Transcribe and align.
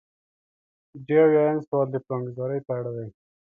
درې 1.05 1.17
اویایم 1.25 1.59
سوال 1.67 1.87
د 1.91 1.95
پلانګذارۍ 2.05 2.59
په 2.67 2.71
اړه 2.79 2.91
دی. 2.97 3.07